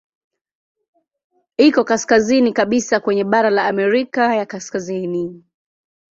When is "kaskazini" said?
1.83-2.53, 4.45-5.43